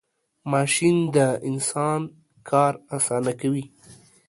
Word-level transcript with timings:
ماشین 0.53 0.95
د 1.15 1.17
انسان 1.49 2.01
کار 2.49 2.73
آسانه 2.95 3.31
کوي. 3.41 3.65